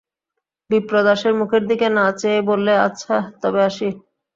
[0.69, 3.87] বিপ্রদাসের মুখের দিকে না চেয়েই বললে আচ্ছা, তবে আসি।